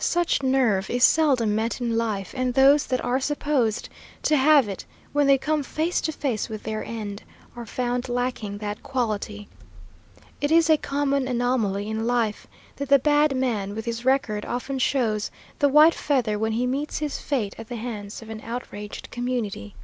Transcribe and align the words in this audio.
Such 0.00 0.42
nerve 0.42 0.90
is 0.90 1.04
seldom 1.04 1.54
met 1.54 1.80
in 1.80 1.96
life, 1.96 2.34
and 2.36 2.52
those 2.52 2.84
that 2.88 3.00
are 3.04 3.20
supposed 3.20 3.88
to 4.24 4.36
have 4.36 4.66
it, 4.68 4.84
when 5.12 5.28
they 5.28 5.38
come 5.38 5.62
face 5.62 6.00
to 6.00 6.10
face 6.10 6.48
with 6.48 6.64
their 6.64 6.82
end, 6.84 7.22
are 7.54 7.64
found 7.64 8.08
lacking 8.08 8.58
that 8.58 8.82
quality. 8.82 9.46
It 10.40 10.50
is 10.50 10.68
a 10.68 10.78
common 10.78 11.28
anomaly 11.28 11.88
in 11.88 12.08
life 12.08 12.48
that 12.74 12.88
the 12.88 12.98
bad 12.98 13.36
man 13.36 13.72
with 13.76 13.84
his 13.84 14.04
record 14.04 14.44
often 14.44 14.80
shows 14.80 15.30
the 15.60 15.68
white 15.68 15.94
feather 15.94 16.40
when 16.40 16.54
he 16.54 16.66
meets 16.66 16.98
his 16.98 17.20
fate 17.20 17.54
at 17.56 17.68
the 17.68 17.76
hands 17.76 18.20
of 18.20 18.30
an 18.30 18.40
outraged 18.42 19.12
community." 19.12 19.76